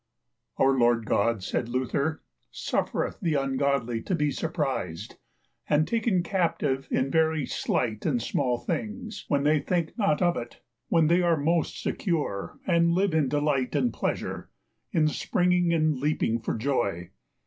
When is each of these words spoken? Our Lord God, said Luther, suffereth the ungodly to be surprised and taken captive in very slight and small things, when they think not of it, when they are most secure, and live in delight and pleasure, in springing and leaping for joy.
Our 0.57 0.71
Lord 0.75 1.05
God, 1.05 1.43
said 1.43 1.69
Luther, 1.69 2.23
suffereth 2.49 3.19
the 3.21 3.35
ungodly 3.35 4.01
to 4.01 4.15
be 4.15 4.31
surprised 4.31 5.17
and 5.69 5.87
taken 5.87 6.23
captive 6.23 6.87
in 6.89 7.11
very 7.11 7.45
slight 7.45 8.03
and 8.07 8.19
small 8.19 8.57
things, 8.57 9.25
when 9.27 9.43
they 9.43 9.59
think 9.59 9.95
not 9.99 10.19
of 10.19 10.37
it, 10.37 10.57
when 10.87 11.05
they 11.05 11.21
are 11.21 11.37
most 11.37 11.79
secure, 11.79 12.57
and 12.65 12.93
live 12.93 13.13
in 13.13 13.29
delight 13.29 13.75
and 13.75 13.93
pleasure, 13.93 14.49
in 14.91 15.07
springing 15.07 15.71
and 15.71 15.95
leaping 15.99 16.39
for 16.39 16.55
joy. 16.55 17.11